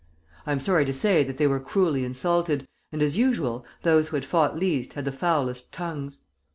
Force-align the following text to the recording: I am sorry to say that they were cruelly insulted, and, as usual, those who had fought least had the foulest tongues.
I 0.47 0.51
am 0.51 0.59
sorry 0.59 0.83
to 0.85 0.95
say 0.95 1.23
that 1.23 1.37
they 1.37 1.45
were 1.45 1.59
cruelly 1.59 2.03
insulted, 2.03 2.67
and, 2.91 3.03
as 3.03 3.17
usual, 3.17 3.63
those 3.83 4.07
who 4.07 4.15
had 4.17 4.25
fought 4.25 4.57
least 4.57 4.93
had 4.93 5.05
the 5.05 5.11
foulest 5.11 5.71
tongues. 5.71 6.21